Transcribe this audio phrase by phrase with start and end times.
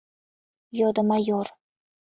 [0.79, 1.47] —йодо майор.